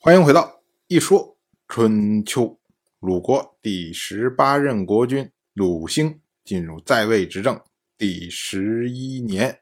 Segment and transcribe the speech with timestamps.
[0.00, 1.36] 欢迎回到一说
[1.66, 2.60] 春秋。
[3.00, 7.60] 鲁国第十八任国君鲁兴进入在位执政
[7.96, 9.60] 第十一年，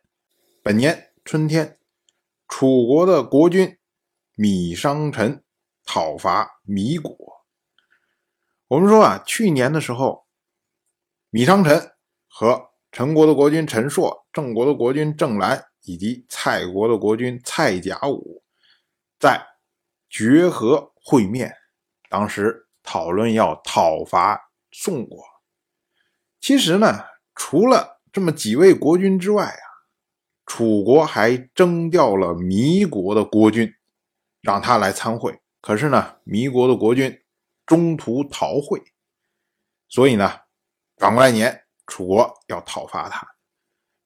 [0.62, 1.78] 本年春天，
[2.46, 3.78] 楚国的国君
[4.34, 5.42] 米商臣
[5.86, 7.16] 讨伐米国。
[8.68, 10.26] 我们说啊，去年的时候，
[11.30, 11.92] 米商臣
[12.28, 18.42] 和陈国的国君陈硕、郑国的国君郑兰以及蔡国的国君蔡甲午
[19.18, 19.42] 在
[20.16, 21.54] 绝和会面，
[22.08, 22.62] 当时。
[22.88, 25.20] 讨论要讨伐宋国，
[26.40, 27.04] 其实呢，
[27.34, 29.66] 除了这么几位国君之外啊，
[30.46, 33.74] 楚国还征调了弥国的国君，
[34.40, 35.40] 让他来参会。
[35.60, 37.24] 可是呢，弥国的国君
[37.66, 38.80] 中途逃会，
[39.88, 40.42] 所以呢，
[40.98, 43.26] 反过来年楚国要讨伐他。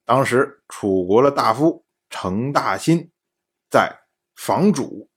[0.05, 3.11] 当时楚国的大夫程大新
[3.69, 3.95] 在
[4.33, 5.10] 房主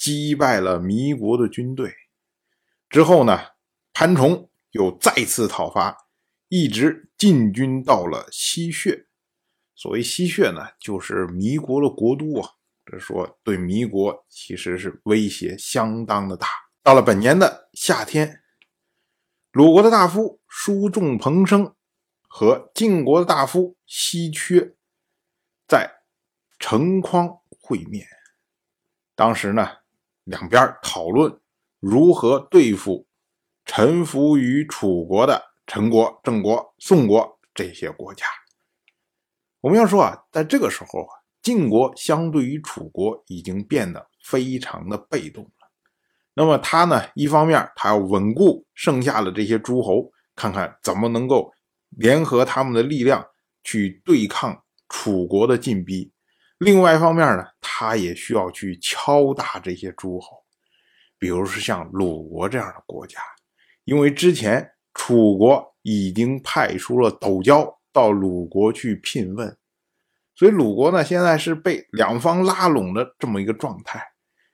[0.00, 1.92] 击败了弥国的军队。
[2.88, 3.38] 之后呢，
[3.92, 5.94] 潘崇又再次讨伐，
[6.48, 9.06] 一直进军到了西穴。
[9.74, 12.48] 所谓西穴呢，就是弥国的国都啊。
[12.86, 16.48] 这说对弥国其实是威胁相当的大。
[16.82, 18.40] 到了本年的夏天，
[19.52, 21.76] 鲁国的大夫叔仲彭生
[22.26, 24.74] 和晋国的大夫西缺
[25.68, 26.00] 在
[26.58, 27.28] 城匡
[27.60, 28.06] 会面。
[29.14, 29.68] 当时呢，
[30.30, 31.38] 两边讨论。
[31.80, 33.06] 如何对付
[33.64, 38.26] 臣服于楚国的陈国、郑国、宋国这些国家？
[39.60, 45.50] 我们要说啊，在这个时候啊，晋国相对于楚国已经变得非常的被动了。
[46.34, 51.50] 那么他呢，一方面他要稳固剩下的这些诸侯，看看怎么能够
[51.88, 53.26] 联合他们的力量
[53.64, 56.12] 去对抗楚国的进逼；
[56.58, 57.44] 另外一方面呢，
[57.80, 60.44] 他也需要去敲打这些诸侯。
[61.18, 63.18] 比如说像鲁国这样的国家，
[63.84, 69.56] 因为之前楚国已经派出了斗椒到鲁国去聘问，
[70.34, 74.12] 所以鲁国呢现在是被两方拉拢的这么一个状态。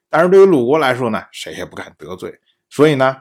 [0.09, 2.33] 但是对于鲁国来说呢，谁也不敢得罪，
[2.71, 3.17] 所以呢，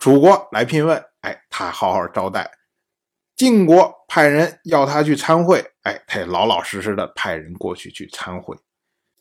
[0.00, 2.42] 楚国来聘问，哎，他好好招待；
[3.36, 8.56] 晋国派人要他去参会，哎，他也老老实实的派人过去去参会。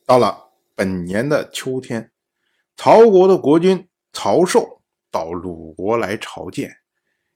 [0.06, 2.12] 到了本年的秋天。
[2.78, 6.76] 曹国的国君曹寿到鲁国来朝见，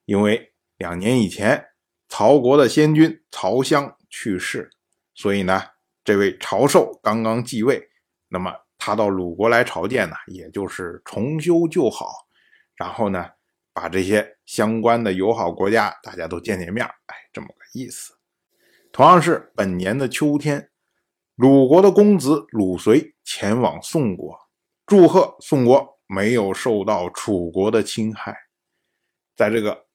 [0.04, 1.66] 因为两年以前
[2.10, 4.70] 曹国的先君曹襄去世，
[5.16, 5.64] 所以呢，
[6.04, 7.90] 这位曹寿刚刚继位，
[8.28, 12.28] 那么他到鲁国来朝见呢，也就是重修旧好，
[12.76, 13.26] 然后呢，
[13.72, 18.14] 把这些相关的友好国家大家都见见面，哎，这么个意思。
[18.92, 20.69] 同样是本年的秋天，
[21.40, 24.38] 鲁国的公子鲁随前往宋国。
[24.86, 28.36] 祝贺宋国没有受到楚国的侵害。
[29.38, 29.86] 在这个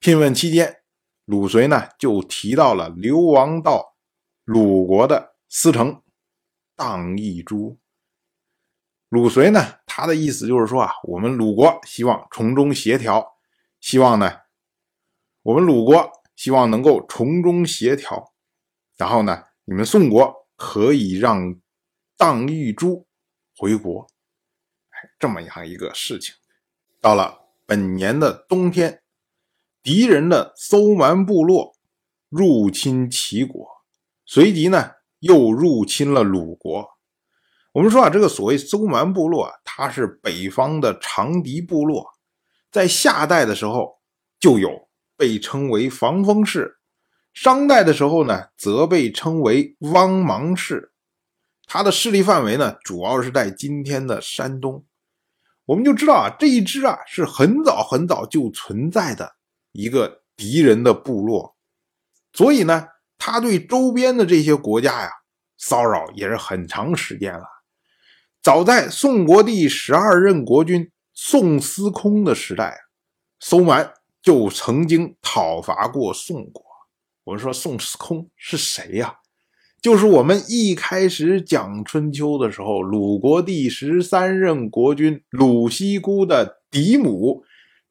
[0.00, 0.82] 聘问期间，
[1.24, 3.94] 鲁随呢就提到了流亡到
[4.42, 6.02] 鲁国的司城
[6.74, 7.78] 荡义珠。
[9.08, 13.36] 鲁随呢，他的意思就是说啊，我们鲁国希望从中协调，
[13.78, 14.32] 希望呢，
[15.42, 18.32] 我们鲁国希望能够从中协调，
[18.96, 21.54] 然后呢，你们宋国可以让
[22.16, 23.06] 荡玉珠
[23.56, 24.06] 回国。
[25.18, 26.34] 这么样一个事情，
[27.00, 29.00] 到了本年的冬天，
[29.82, 31.76] 敌人的搜蛮部落
[32.28, 33.64] 入侵齐国，
[34.26, 36.88] 随即呢又入侵了鲁国。
[37.72, 42.04] 我们说啊，这个所谓搜蛮部落啊，它是北方的长狄部落，
[42.72, 44.00] 在夏代的时候
[44.40, 46.77] 就有被称为防风氏，
[47.40, 50.90] 商代的时候呢则被称为汪芒氏。
[51.66, 54.84] 它的势力范围呢，主要是在今天的山东。
[55.64, 59.36] 我们就知道啊，这一支啊是很早很早就存在的
[59.70, 61.54] 一个敌人的部落，
[62.32, 65.10] 所以呢，他对周边的这些国家呀
[65.56, 67.44] 骚扰也是很长时间了。
[68.42, 72.76] 早在宋国第十二任国君宋司空的时代，
[73.38, 76.66] 搜蛮就曾经讨伐过宋国。
[77.28, 79.14] 我们说宋司空是谁呀？
[79.82, 87.44] 就是我们一开始讲春秋的时候，鲁国第十三任国君鲁西姑的嫡母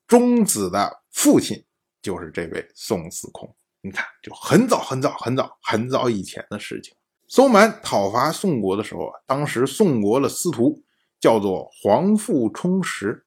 [0.08, 1.64] 钟子的父亲，
[2.02, 3.56] 就是这位宋司空。
[3.82, 6.96] 你看，就很早很早很早很早以前的事情。
[7.28, 10.82] 搜蛮讨伐宋国的时候啊，当时宋国的司徒
[11.20, 13.24] 叫做黄父充实，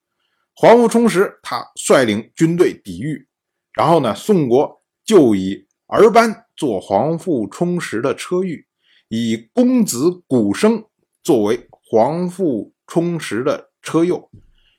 [0.55, 3.29] 黄父充实他率领军队抵御，
[3.75, 6.47] 然后呢，宋国就以儿班。
[6.57, 8.67] 做皇父充实的车御，
[9.09, 10.85] 以公子古生
[11.23, 14.31] 作为皇父充实的车右，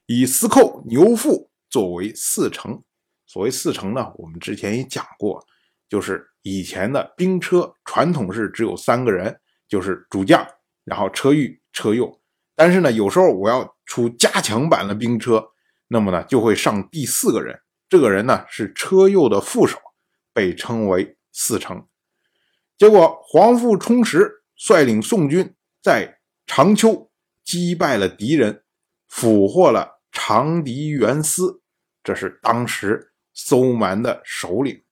[0.06, 2.84] 以司寇牛父作为四城。
[3.26, 5.44] 所谓四城呢，我们之前也讲过，
[5.90, 9.36] 就是以前的兵车传统是只有三个人，
[9.68, 10.46] 就是主将，
[10.84, 12.22] 然后车御、车右。
[12.56, 15.44] 但是呢，有时候我要出加强版的兵车，
[15.88, 17.60] 那么呢就会上第四个人，
[17.90, 19.80] 这个人呢是车右的副手，
[20.34, 21.88] 被称为四城。
[22.78, 27.12] 结果黄父充实率领宋军在长丘
[27.44, 28.64] 击败了敌人，
[29.08, 31.62] 俘获了长狄元思，
[32.04, 34.84] 这是当时搜蛮的首领。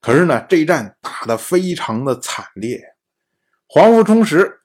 [0.00, 2.80] 可是呢，这一战打得非常的惨烈，
[3.66, 4.60] 黄父充实、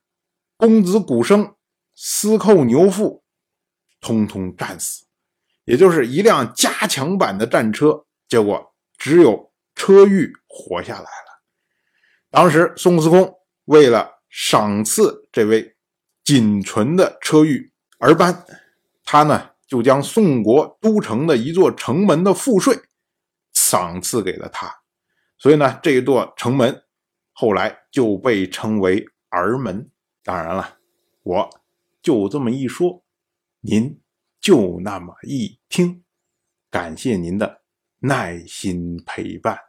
[0.57, 1.55] 公子古生。
[2.01, 3.25] 司寇牛腹，
[3.99, 5.05] 通通战死，
[5.65, 9.48] 也就是一辆加强版的战车，结果只有
[9.79, 11.41] 车玉活下来了。
[12.29, 13.33] 当时宋司空
[13.63, 15.77] 为了赏赐这位
[16.25, 18.45] 仅存的车玉而班，
[19.05, 22.77] 他呢就将宋国都城的一座城门的赋税
[23.53, 24.81] 赏赐给了他，
[25.37, 26.83] 所以呢这一座城门
[27.31, 29.89] 后来就被称为儿门。
[30.25, 30.77] 当然了，
[31.23, 31.49] 我。
[32.01, 33.03] 就这么一说，
[33.59, 34.01] 您
[34.39, 36.05] 就那么一听，
[36.71, 37.61] 感谢您的
[37.99, 39.68] 耐心陪伴。